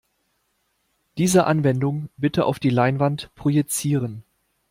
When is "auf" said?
2.45-2.57